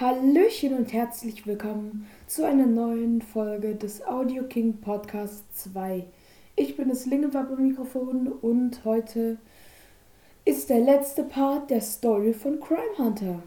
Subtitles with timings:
[0.00, 6.06] Hallöchen und herzlich willkommen zu einer neuen Folge des Audio King Podcast 2.
[6.56, 9.36] Ich bin das Lingewapper Mikrofon und heute
[10.46, 13.42] ist der letzte Part der Story von Crime Hunter.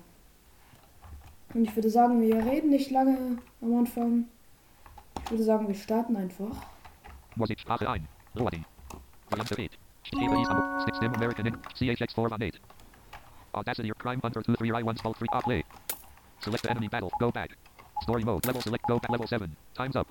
[1.56, 4.26] Und ich würde sagen, wir reden nicht lange am Anfang.
[5.26, 6.56] Ich würde sagen, wir starten einfach.
[7.36, 8.08] Musiksprache ein.
[8.36, 8.64] Loading.
[9.32, 9.72] Variante 8.
[10.04, 10.82] Stimme Istanbul.
[10.84, 11.58] Stick Stem American in.
[11.74, 12.62] CHX 418.
[13.54, 15.64] Audacity or Crime Hunter 23i1 Small 3 off play.
[16.44, 17.12] Select enemy battle.
[17.20, 17.58] Go back.
[18.02, 18.46] Story mode.
[18.46, 18.86] Level select.
[18.88, 19.10] Go back.
[19.10, 19.56] Level 7.
[19.76, 20.08] Time's up.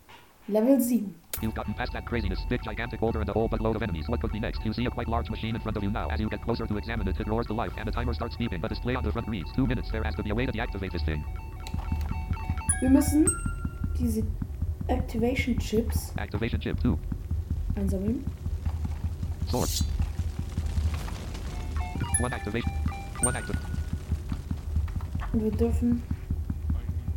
[0.48, 1.14] Level 7.
[1.42, 2.40] You've gotten past that craziness.
[2.48, 4.08] Big gigantic boulder and a whole buttload of enemies.
[4.08, 4.64] What could be next?
[4.64, 6.08] You see a quite large machine in front of you now.
[6.08, 8.36] As you get closer to examine it, it roars to life and the timer starts
[8.36, 8.62] beeping.
[8.62, 9.90] The display on the front reads 2 minutes.
[9.90, 11.24] There has to be a way to deactivate this thing.
[12.80, 13.28] Wir müssen
[13.98, 14.24] diese
[14.88, 16.98] Activation Chips Activation chip 2.
[17.76, 18.24] einsammeln.
[19.48, 19.84] Source.
[22.20, 22.72] One activation.
[23.22, 23.58] One active.
[25.32, 26.02] Und wir dürfen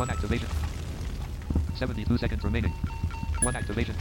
[0.00, 0.48] One activation.
[1.74, 2.72] 72 seconds remaining.
[3.42, 3.94] One activation.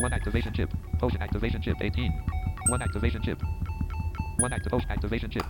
[0.00, 0.72] One activation chip.
[0.98, 2.10] Potion activation chip 18.
[2.68, 3.42] One activation chip.
[4.38, 5.44] One active potion activation chip.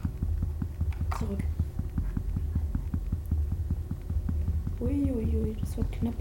[1.12, 1.44] Zurück.
[4.80, 6.14] Uiuiui, das wird knapp.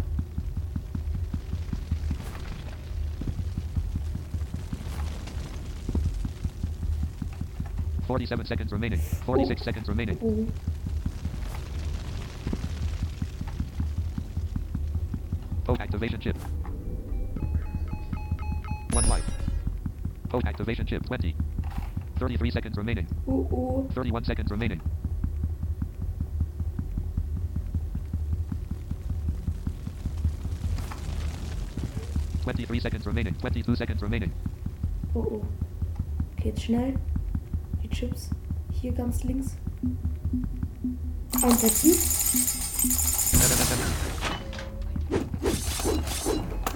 [8.05, 8.99] Forty-seven seconds remaining.
[9.25, 10.19] Forty-six seconds remaining.
[10.21, 10.66] Oh.
[15.67, 16.37] Post activation chip.
[18.91, 19.29] One life.
[20.29, 21.35] Post activation chip 20.
[22.19, 23.05] 33 seconds remaining.
[23.27, 23.87] Oh, oh.
[23.93, 24.81] 31 seconds remaining.
[32.43, 33.35] Twenty-three seconds remaining.
[33.35, 34.31] Twenty-two seconds remaining.
[35.13, 35.45] Oh, oh.
[36.39, 36.95] Okay, jetzt schnell.
[37.83, 38.29] Die Chips.
[38.71, 39.57] Hier ganz links.
[41.43, 41.91] Einsetzen.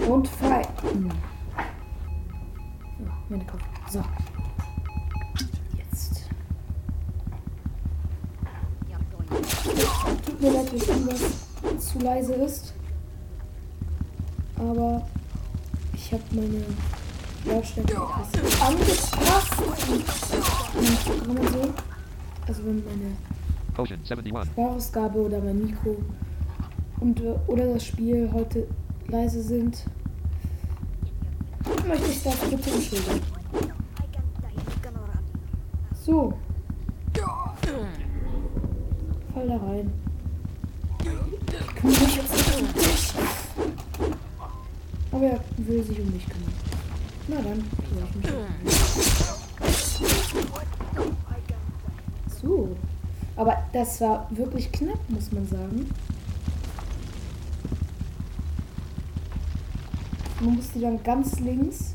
[0.08, 0.62] Und frei.
[3.00, 3.62] Ja, meine Kopf.
[3.90, 4.04] So.
[5.78, 6.26] Jetzt.
[10.26, 12.74] Tut mir leid, wenn irgendwas zu leise ist.
[14.58, 15.08] Aber
[15.94, 16.64] ich habe meine
[17.46, 19.54] Lautstärke etwas angepasst.
[20.76, 21.74] Meine Programme so.
[22.48, 23.16] Also wenn meine
[23.74, 24.52] Potion 71.
[24.52, 25.98] Sprachausgabe oder mein Mikro
[27.00, 28.68] und äh, oder das Spiel heute
[29.12, 29.84] leise sind,
[31.86, 33.22] möchte ich das bitte entschuldigen.
[36.06, 36.34] So.
[39.34, 39.92] Fall da rein.
[41.04, 43.14] Ich mich jetzt nicht um dich.
[45.12, 46.54] Aber er will sich um mich kümmern.
[47.28, 47.64] Na dann.
[52.42, 52.76] So.
[53.36, 55.90] Aber das war wirklich knapp, muss man sagen.
[60.42, 61.94] Man muss die dann ganz links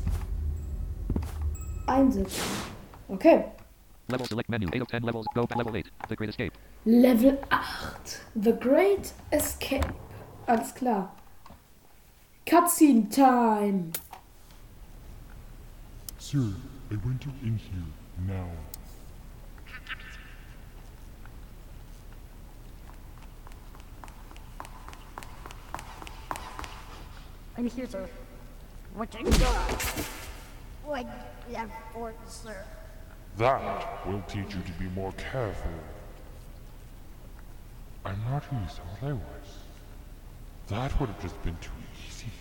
[1.85, 2.41] einsetzen.
[3.09, 3.43] Okay.
[4.07, 4.69] Level select menu.
[4.69, 5.25] 8 of 10 levels.
[5.33, 5.91] Go level 8.
[6.07, 6.53] The Great Escape.
[6.85, 8.21] Level 8.
[8.41, 9.93] The Great Escape.
[10.45, 11.13] Alles klar.
[12.45, 13.91] Cutscene Time.
[16.17, 16.53] Sir,
[16.89, 17.83] I want you in here
[18.25, 18.47] now.
[27.57, 28.07] I'm here, sir.
[28.97, 29.29] What you
[30.83, 31.05] What
[31.51, 32.65] that for, sir?
[33.37, 35.69] That will teach you to be more careful.
[38.03, 39.49] I'm not who you thought I was.
[40.69, 41.69] That would have just been too
[42.07, 42.31] easy.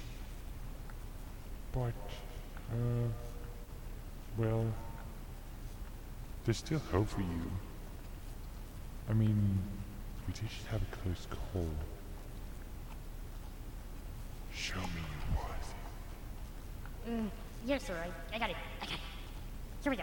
[1.72, 1.92] But,
[2.72, 3.08] uh,
[4.38, 4.64] well,
[6.46, 7.50] there's still hope for you.
[9.10, 9.58] I mean,
[10.26, 11.68] we did just have a close call.
[14.54, 15.02] Show me
[15.34, 15.55] you.
[17.08, 17.30] Mm,
[17.64, 17.94] yes, sir.
[17.94, 18.56] I, I got it.
[18.82, 19.00] I got it.
[19.84, 20.02] Here we go.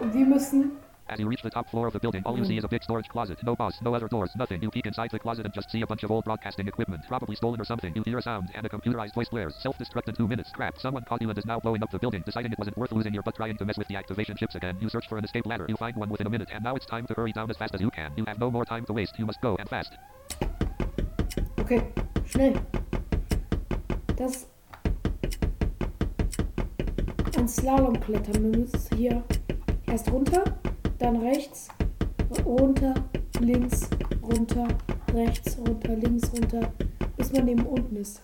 [0.00, 0.78] Und wir müssen.
[1.10, 2.82] As you reach the top floor of the building, all you see is a big
[2.82, 3.38] storage closet.
[3.42, 4.60] No boss, no other doors, nothing.
[4.60, 7.34] You peek inside the closet and just see a bunch of old broadcasting equipment, probably
[7.34, 7.94] stolen or something.
[7.96, 9.54] You hear a sound, and a computerized voice blares.
[9.62, 10.50] Self-destruct in two minutes.
[10.52, 12.22] Crap, someone caught you and is now blowing up the building.
[12.26, 14.76] Deciding it wasn't worth losing your butt trying to mess with the activation chips again.
[14.82, 15.64] You search for an escape ladder.
[15.66, 17.74] You find one within a minute, and now it's time to hurry down as fast
[17.74, 18.12] as you can.
[18.16, 19.18] You have no more time to waste.
[19.18, 19.96] You must go, and fast.
[21.60, 21.90] Okay,
[22.26, 22.62] schnell.
[24.18, 24.48] Das.
[27.36, 28.50] Ein Slalom klettern.
[28.50, 29.22] Musst hier
[29.86, 30.42] erst runter,
[30.98, 31.68] dann rechts,
[32.44, 32.94] runter,
[33.38, 33.88] links,
[34.20, 34.66] runter,
[35.14, 36.72] rechts, runter, links, runter,
[37.16, 38.20] bis man neben unten ist.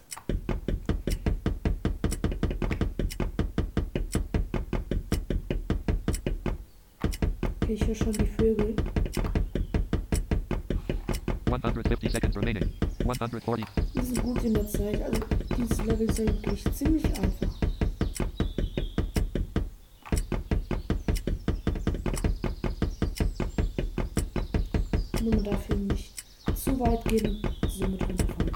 [7.62, 8.74] Okay, ich höre schon die Vögel.
[11.46, 12.68] 150 seconds remaining.
[13.00, 13.64] 140.
[13.92, 15.02] Wir sind gut in der Zeit.
[15.02, 15.20] Also
[15.56, 17.48] dieses Level ist eigentlich ziemlich einfach.
[25.22, 26.12] Nur man darf hier nicht
[26.54, 28.53] zu weit gehen somit runterfallen.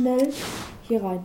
[0.00, 0.32] Schnell
[0.88, 1.24] hier rein.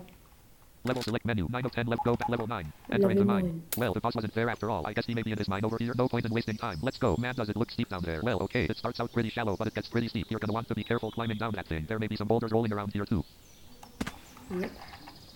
[0.83, 1.47] Level select menu.
[1.49, 2.73] 9 of 10 left go back level 9.
[2.91, 3.63] Enter Level the mine.
[3.75, 4.85] Well, the boss wasn't there after all.
[4.85, 5.93] I guess he may be in this mine over here.
[5.97, 6.77] No point in wasting time.
[6.83, 7.15] Let's go.
[7.17, 8.21] Man, does it look steep down there.
[8.21, 10.27] Well, okay, it starts out pretty shallow, but it gets pretty steep.
[10.29, 11.85] You're gonna want to be careful climbing down that thing.
[11.87, 13.23] There may be some boulders rolling around here too.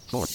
[0.07, 0.30] Sword.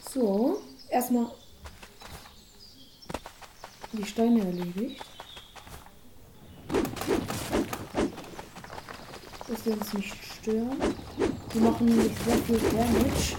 [0.00, 0.62] So,
[0.92, 1.43] erstmal
[3.94, 5.02] die Steine erledigt.
[9.48, 10.78] Dass wir uns nicht stören.
[11.52, 13.36] Die machen nämlich sehr viel Damage.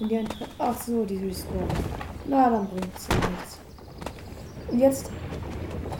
[0.00, 0.26] Und die
[0.58, 1.68] Ach so, die respawnen.
[2.26, 3.58] Na, dann bringt es ja nichts.
[4.70, 5.10] Und jetzt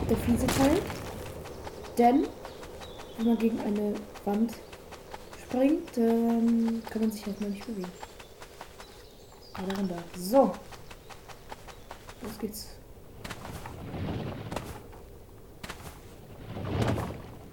[0.09, 0.81] der fiese Teil.
[1.97, 2.27] Denn,
[3.17, 3.93] wenn man gegen eine
[4.25, 4.53] Wand
[5.43, 7.91] springt, dann kann man sich halt mal nicht bewegen.
[9.53, 10.03] Alle runter.
[10.15, 10.51] So.
[12.21, 12.78] Los geht's.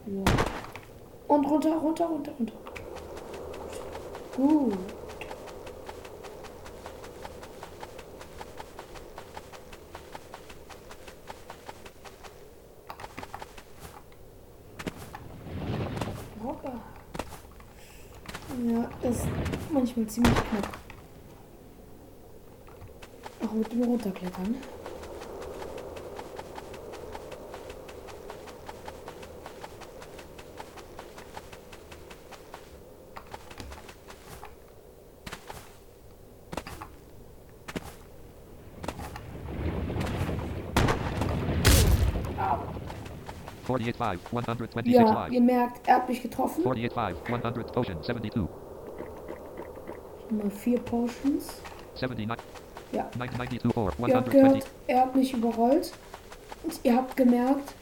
[0.07, 0.23] Ja.
[1.27, 2.53] Und runter, runter, runter, runter.
[4.37, 4.79] Gut.
[18.65, 19.27] Ja, ist
[19.71, 20.69] manchmal ziemlich knapp.
[23.45, 24.57] Auch mit dem Runterklettern.
[44.85, 46.65] Ja, ihr merkt, er hat mich getroffen.
[46.65, 47.15] 48.5.
[47.27, 48.03] 100 potion.
[48.03, 48.43] 72.
[50.31, 51.61] Mal vier Potions.
[52.01, 52.45] 79.
[52.93, 53.09] Ja.
[53.19, 54.09] 992 4.
[54.09, 54.33] Ihr habt 120.
[54.33, 55.93] gehört, er hat mich überrollt.
[56.63, 57.75] Und ihr habt gemerkt,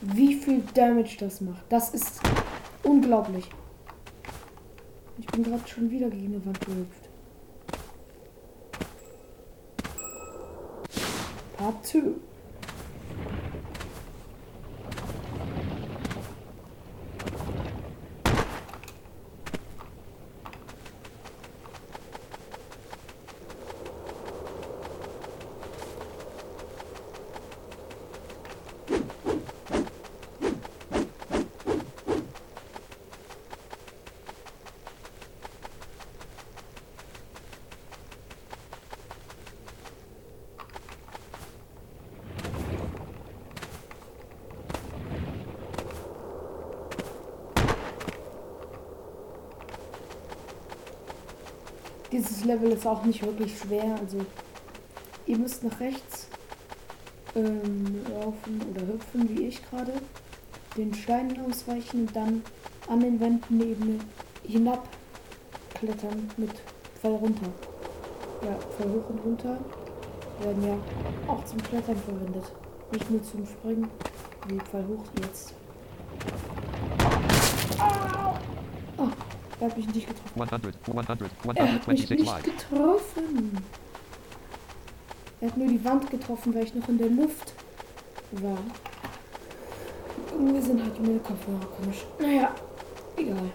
[0.00, 1.64] wie viel Damage das macht.
[1.68, 2.20] Das ist
[2.82, 3.48] unglaublich.
[5.18, 7.08] Ich bin gerade schon wieder gegen eine Wand gehüpft.
[11.56, 12.02] Part 2.
[52.14, 53.96] Dieses Level ist auch nicht wirklich schwer.
[54.00, 54.18] Also
[55.26, 56.28] ihr müsst nach rechts
[57.34, 59.94] ähm, laufen oder hüpfen, wie ich gerade.
[60.76, 62.42] Den Steinen ausweichen und dann
[62.86, 63.98] an den Wänden eben
[64.44, 64.86] hinab
[65.74, 66.52] klettern mit
[67.00, 67.48] Pfeil runter.
[68.42, 69.58] Ja, Pfeil hoch und runter
[70.40, 70.78] werden ja
[71.26, 72.44] auch zum Klettern verwendet.
[72.92, 73.90] Nicht nur zum Springen,
[74.46, 75.52] wie Pfeil hoch jetzt.
[79.64, 80.42] Er hat mich nicht getroffen.
[80.42, 83.58] 100, 100, Er hat mich 126 nicht getroffen.
[85.40, 87.52] Er hat nur die Wand getroffen, weil ich noch in der Luft
[88.32, 88.58] war.
[90.32, 92.04] Irgendwie sind halt meine Kopfhörer komisch.
[92.18, 92.54] Naja,
[93.16, 93.50] egal.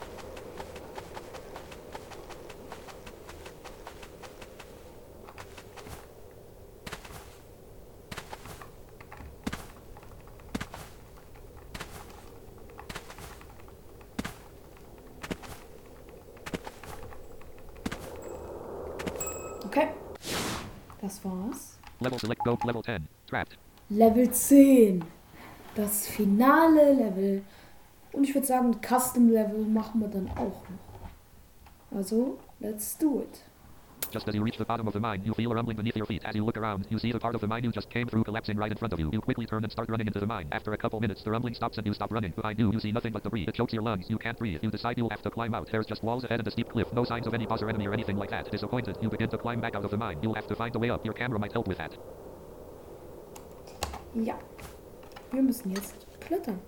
[19.65, 19.89] Okay.
[21.21, 21.77] Das war's.
[21.99, 23.07] Level select go level 10.
[23.27, 23.57] Trapped.
[23.89, 25.03] Level 10.
[25.75, 27.43] Das finale Level.
[28.13, 31.97] Und ich würde sagen, Custom Level machen wir dann auch noch.
[31.97, 33.41] Also, let's do it.
[34.11, 36.07] Just as you reach the bottom of the mine, you feel a rumbling beneath your
[36.07, 36.23] feet.
[36.25, 38.23] As you look around, you see the part of the mine you just came through
[38.23, 39.09] collapsing right in front of you.
[39.13, 40.47] You quickly turn and start running into the mine.
[40.51, 42.31] After a couple minutes, the rumbling stops and you stop running.
[42.31, 43.45] Behind you, you see nothing but debris.
[43.47, 44.09] It chokes your lungs.
[44.09, 44.63] You can't breathe.
[44.63, 45.69] You decide you'll have to climb out.
[45.71, 46.87] There's just walls ahead and a steep cliff.
[46.91, 48.49] No signs of any boss or enemy or anything like that.
[48.49, 50.17] Disappointed, you begin to climb back out of the mine.
[50.23, 51.05] You'll have to find a way up.
[51.05, 51.95] Your camera might help with that.
[54.15, 54.39] Ja.
[55.31, 56.59] Wir müssen jetzt klettern.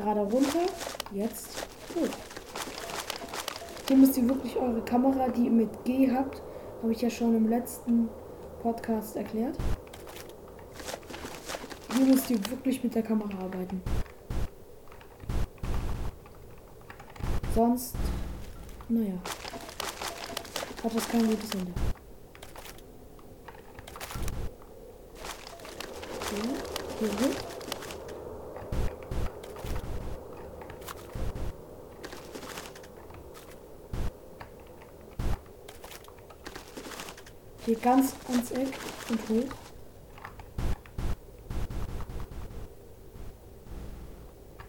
[0.00, 0.64] Gerade runter,
[1.12, 2.08] jetzt hoch.
[3.86, 6.40] Hier müsst ihr wirklich eure Kamera, die ihr mit G habt,
[6.80, 8.08] habe ich ja schon im letzten
[8.62, 9.58] Podcast erklärt.
[11.94, 13.82] Hier müsst ihr wirklich mit der Kamera arbeiten.
[17.54, 17.94] Sonst,
[18.88, 19.18] naja,
[20.82, 21.72] hat das kein gutes Ende.
[26.30, 26.36] So,
[27.00, 27.59] hier
[37.70, 38.76] Hier ganz ans Eck
[39.10, 39.44] und hoch.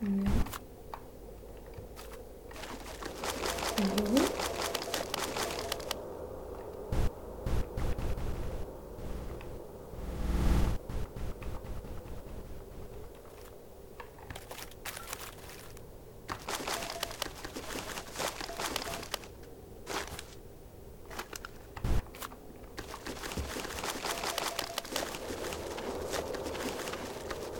[0.02, 0.08] Ja.
[3.78, 4.32] Und hier hoch.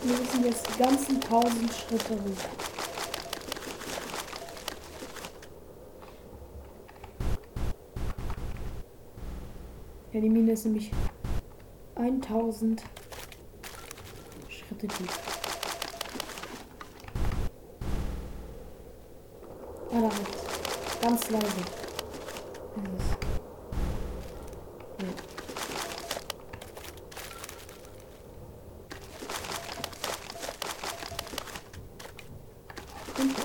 [0.04, 2.18] Wir müssen jetzt die ganzen tausend Schritte hoch.
[10.12, 10.90] Ja, die Mine ist nämlich
[11.96, 12.82] 1000
[14.48, 15.18] Schritte tief.
[19.90, 20.10] Ah, da.
[21.06, 21.46] Ganz leise.
[24.98, 25.08] Ja.
[33.18, 33.44] Und hoch.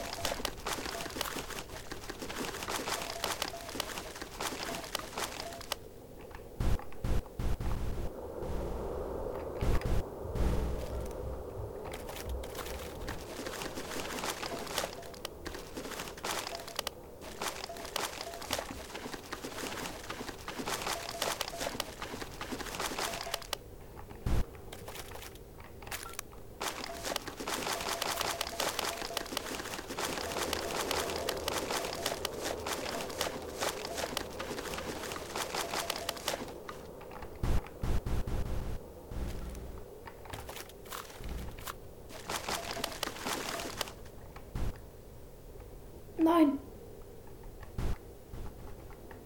[46.20, 46.60] Nein.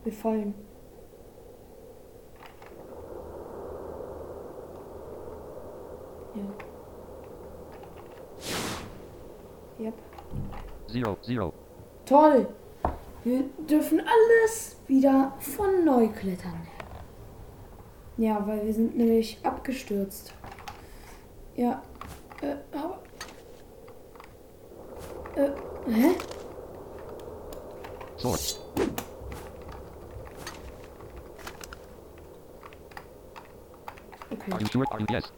[0.04, 0.54] Wir fallen.
[6.36, 6.42] Ja.
[9.86, 9.94] Yep.
[10.88, 11.54] Zero, zero.
[12.06, 12.48] Toll.
[13.24, 16.68] Wir dürfen alles wieder von neu klettern.
[18.18, 20.34] Ja, weil wir sind nämlich abgestürzt.
[21.56, 21.84] Ja.
[22.42, 23.00] Äh, aber.
[25.36, 25.52] Äh,
[25.92, 26.16] hä?
[28.18, 28.61] Source.
[35.10, 35.32] Yes?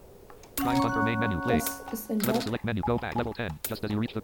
[0.56, 1.40] Prime Hunter main menu.
[1.42, 1.60] Play.
[1.60, 2.82] Das ist ein Level select menu.
[2.82, 3.16] Go back.
[3.16, 3.50] Level 10.
[3.68, 4.22] Just as you reach the.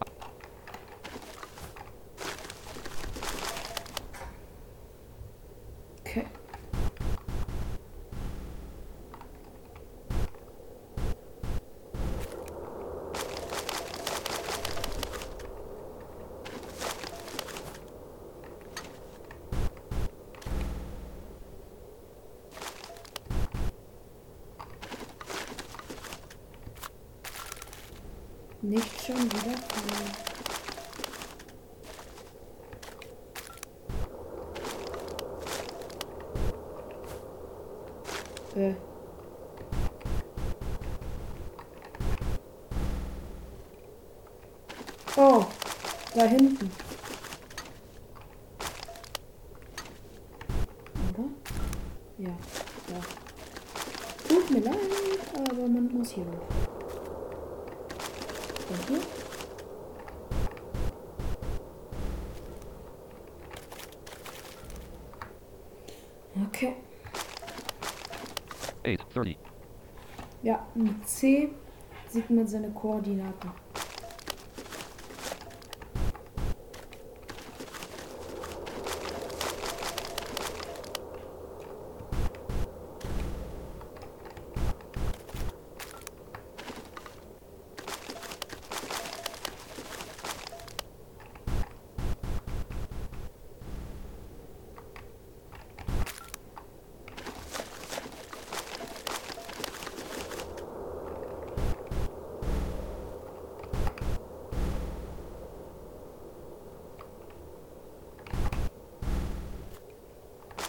[29.09, 30.11] Schon wieder fallen.
[38.55, 38.75] Äh.
[45.17, 45.45] Oh,
[46.15, 46.71] da hinten.
[51.09, 51.29] Oder?
[52.19, 52.99] Ja, ja.
[54.27, 54.75] Tut mir leid,
[55.33, 56.78] aber man muss hier hoch.
[58.69, 58.99] Und hier?
[66.47, 66.75] Okay.
[68.85, 69.37] 8, 30.
[70.43, 71.49] Ja, mit C
[72.07, 73.51] sieht man seine Koordinaten.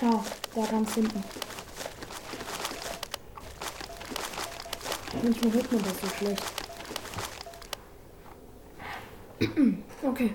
[0.03, 1.23] Ah, da ganz hinten.
[5.23, 6.43] Manchmal hört man das so schlecht.
[10.03, 10.33] Okay.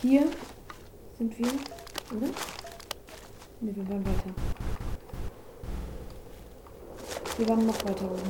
[0.00, 0.30] Hier
[1.18, 1.48] sind wir,
[2.16, 2.28] oder?
[3.60, 4.34] Ne, wir waren weiter.
[7.48, 8.20] Waren noch weiter oben.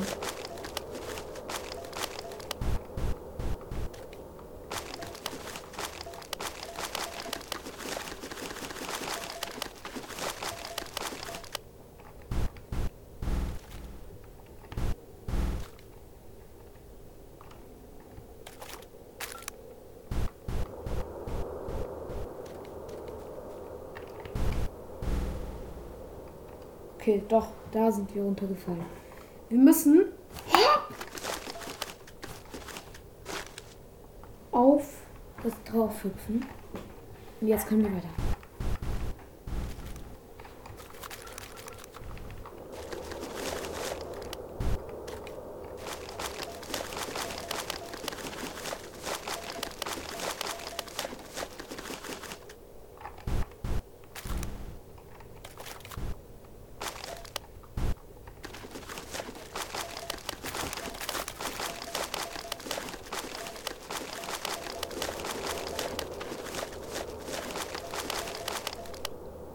[26.95, 29.08] Okay, doch, da sind wir runtergefallen.
[29.49, 30.05] Wir müssen
[34.53, 34.83] auf
[35.43, 36.45] das drauf hüpfen.
[37.41, 38.28] Und jetzt können wir weiter.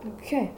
[0.06, 0.50] Okay.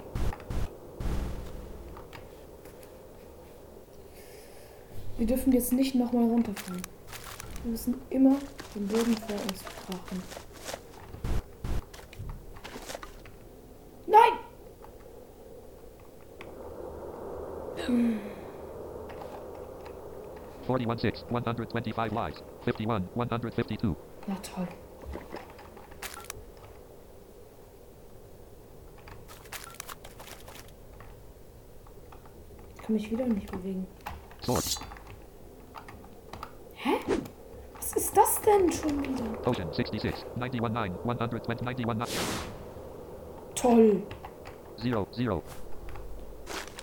[5.17, 6.81] Wir dürfen jetzt nicht nochmal runterfallen.
[7.63, 8.35] Wir müssen immer
[8.73, 10.23] den Boden vor uns betrachten.
[14.07, 14.45] Nein!
[20.67, 22.43] 41, 6, 125 lives.
[22.65, 23.95] 51, 152.
[24.27, 24.67] Na toll.
[32.85, 33.87] Kann mich wieder nicht bewegen.
[36.73, 36.89] Hä?
[37.77, 39.47] Was ist das denn schon wieder?
[39.47, 42.07] Ocean 66, 91, 9, 120, 91, 9.
[43.55, 44.03] Toll.
[44.83, 45.41] 0, 0.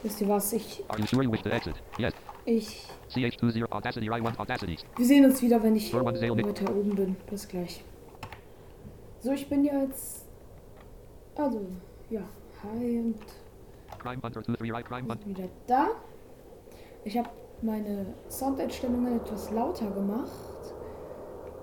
[0.02, 0.52] Wisst ihr was?
[0.52, 1.76] Ich, Are you sure you wish to exit?
[1.98, 2.14] Yes.
[2.44, 2.88] ich.
[3.10, 4.78] CH20 Audacity I1 Audacity.
[4.96, 7.16] Wir sehen uns wieder, wenn ich zero, weiter oben bin.
[7.30, 7.84] Bis gleich.
[9.20, 10.26] So, ich bin jetzt.
[11.36, 11.60] Also,
[12.10, 12.22] ja.
[12.64, 13.18] Hi und
[15.26, 15.88] wieder da.
[17.04, 17.30] Ich habe
[17.62, 20.30] meine Soundeinstellungen etwas lauter gemacht,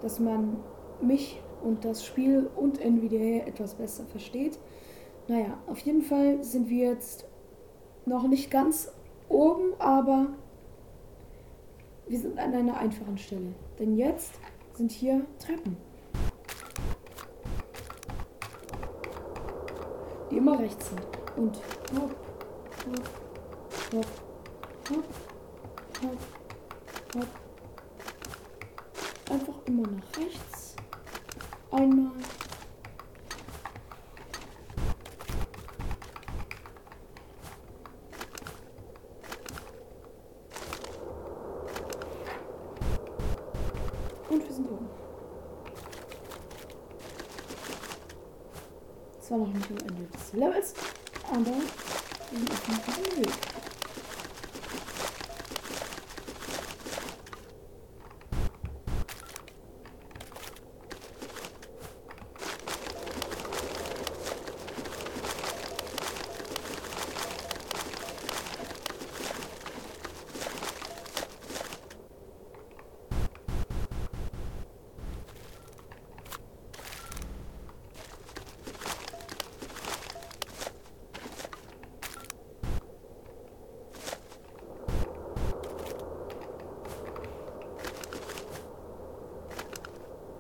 [0.02, 0.58] dass man
[1.02, 4.58] mich und das Spiel und NVDA etwas besser versteht.
[5.28, 7.26] Naja, auf jeden Fall sind wir jetzt
[8.06, 8.92] noch nicht ganz
[9.28, 10.28] oben, aber
[12.08, 13.54] wir sind an einer einfachen Stelle.
[13.78, 14.40] Denn jetzt
[14.74, 15.78] sind hier Treppen.
[20.32, 21.02] Die immer rechts sind.
[21.38, 21.58] Und
[21.96, 22.16] hopp,
[29.30, 30.76] Einfach immer nach rechts.
[31.72, 32.12] Einmal.
[44.30, 44.90] Und wir sind oben.
[49.20, 50.74] Zwar noch nicht am Ende des Levels,
[51.32, 51.52] aber
[52.32, 53.59] wir sind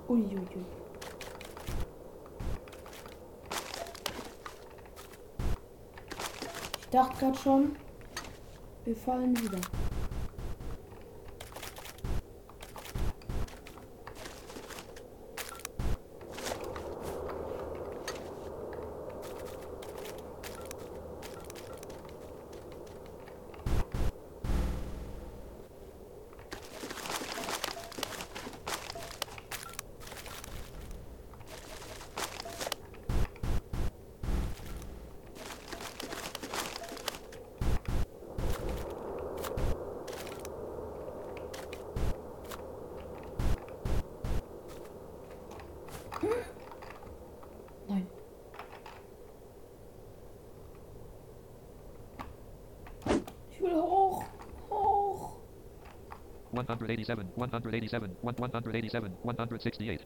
[0.09, 0.65] Uiuiui.
[6.79, 7.75] Ich dachte gerade schon,
[8.85, 9.59] wir fallen wieder.
[47.89, 48.07] Nein.
[53.51, 54.23] Ich will hoch.
[54.69, 55.35] Hoch.
[56.51, 60.05] 187, 187, 1- 187, 168.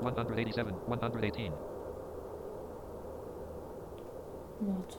[0.00, 1.52] 187, 118.
[4.60, 4.98] Not.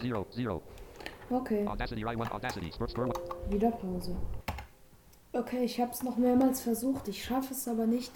[0.00, 0.62] Zero, zero.
[1.30, 3.08] Okay, Audacity, right one, Audacity, spur, spur
[3.48, 4.14] wieder Pause.
[5.34, 7.08] Okay, ich habe es noch mehrmals versucht.
[7.08, 8.12] Ich schaffe es aber nicht.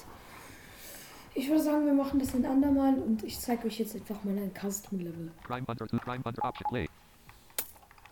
[1.34, 4.36] Ich würde sagen, wir machen das ein andermal und ich zeige euch jetzt einfach mal
[4.36, 5.30] ein Custom-Level.
[5.44, 6.88] Crime Hunter 2, Crime Hunter option, play.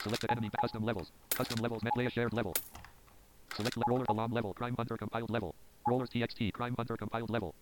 [0.02, 1.10] Select the enemy, custom levels.
[1.36, 2.52] Custom levels, met play shared level.
[3.56, 5.54] Select le- roller alarm level, Crime Hunter compiled level.
[5.88, 7.54] Rollers TXT, Crime Hunter compiled level.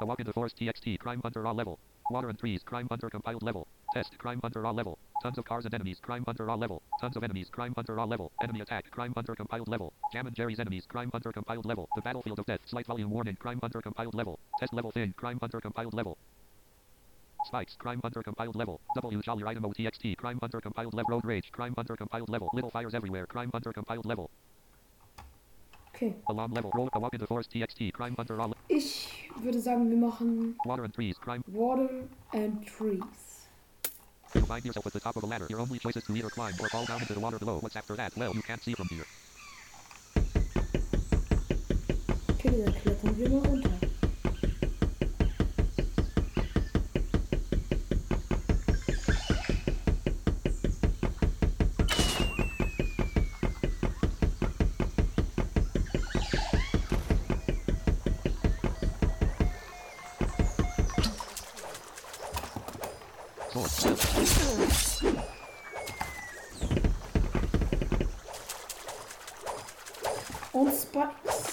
[0.00, 1.78] A walk in the forest TXT, Crime Hunter raw level.
[2.10, 3.68] Water and trees, Crime Hunter compiled level.
[3.92, 4.98] Test, Crime Hunter raw level.
[5.22, 6.80] Tons of cars and enemies, Crime Hunter raw level.
[7.00, 8.32] Tons of enemies, Crime Hunter raw level.
[8.42, 9.92] Enemy attack, Crime Hunter compiled level.
[10.12, 11.86] Jam and Jerry's enemies, Crime Hunter compiled level.
[11.96, 14.38] The battlefield of death, slight volume warning, Crime Hunter compiled level.
[14.58, 16.16] Test level thin, Crime Hunter compiled level.
[17.44, 18.80] Spikes, Crime Hunter compiled level.
[18.94, 21.10] W Jolly Item OTXT, Crime Hunter compiled level.
[21.10, 22.48] Road Rage, Crime Hunter compiled level.
[22.54, 24.30] Little fires everywhere, Crime Hunter compiled level.
[25.94, 26.70] Okay, Alarm level.
[26.74, 28.54] Roll a walk in the forest TXT, Crime Hunter raw le-
[29.38, 31.42] ich würde sagen, wir machen Water and trees, Crime.
[31.46, 31.88] Water
[32.32, 33.02] and Trees.
[34.34, 35.46] You find yourself at the top of a ladder.
[35.48, 37.58] Your only choice is to either climb or fall down into the water below.
[37.60, 38.16] What's after that?
[38.16, 39.06] Well, you can't see from here.
[42.32, 43.87] Okay, dann klettern wir mal runter.
[63.66, 65.02] Sword.
[70.52, 71.48] Und Spikes.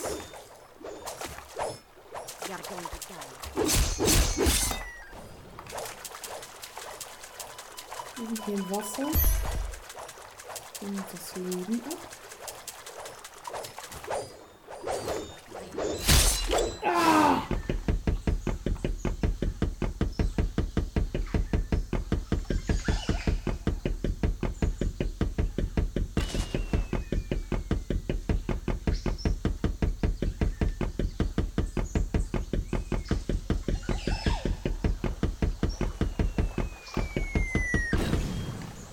[8.16, 9.08] Sind hier im Wasser.
[10.82, 12.25] Und das Leben ab.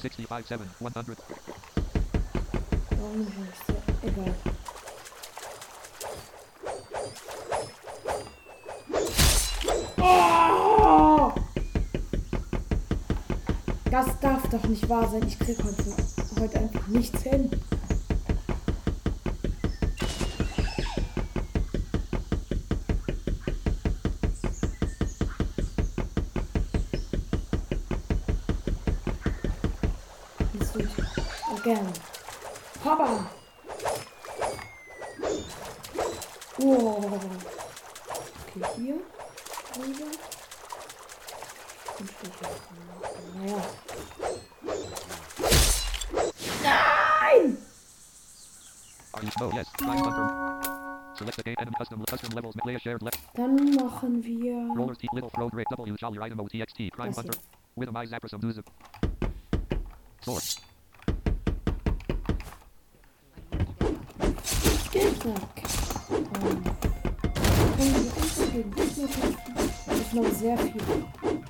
[0.02, 1.06] 65, 7, 100.
[2.90, 3.72] Warum heißt?
[4.02, 4.34] Egal.
[13.90, 15.22] Das darf doch nicht wahr sein.
[15.28, 15.94] Ich krieg heute,
[16.40, 17.50] heute einfach nichts hin.
[58.12, 58.60] Zapper some news.
[60.20, 60.56] Source.
[65.22, 65.62] Zack.
[66.10, 66.64] Ähm,
[67.76, 69.54] können wir uns gegen Gegner kämpfen?
[69.86, 71.41] Das ist noch sehr viel.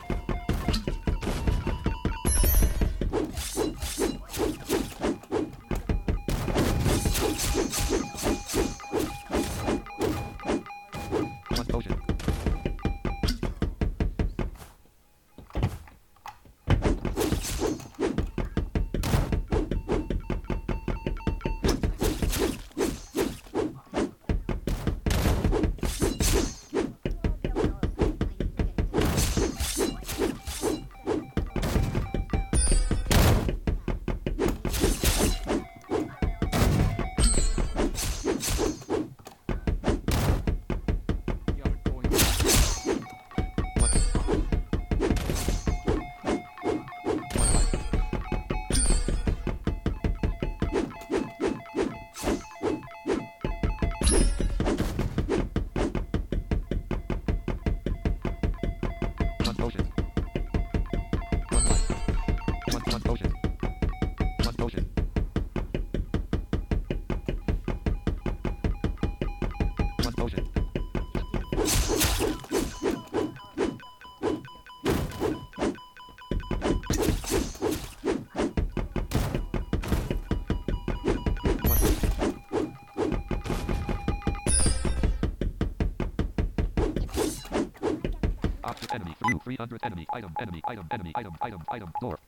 [88.92, 89.16] Enemy.
[89.26, 90.06] View 300 enemy.
[90.12, 90.60] Item enemy.
[90.68, 91.12] Item enemy.
[91.14, 92.18] Item item item door.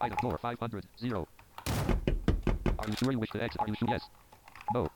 [0.00, 1.28] Item door 500 zero.
[2.78, 3.60] Are you sure you wish to exit?
[3.60, 3.88] Are you sure?
[3.90, 4.08] Yes.
[4.72, 4.88] No.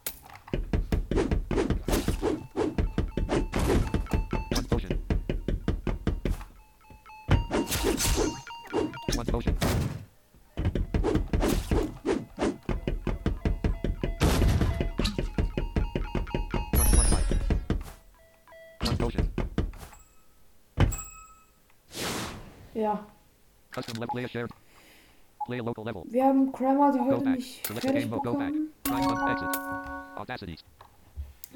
[26.11, 28.23] Wir haben Grammar Go heute nicht fertig game mode.
[28.23, 28.53] Go back.
[28.85, 29.55] bekommen.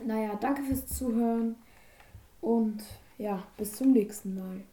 [0.06, 1.56] Naja, danke fürs Zuhören
[2.40, 2.82] und
[3.18, 4.64] ja, bis zum nächsten Mal.